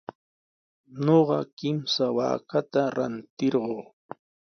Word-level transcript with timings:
Ñuqa 1.03 1.39
kimsa 1.57 2.05
waakata 2.15 2.81
rantirquu. 2.95 3.79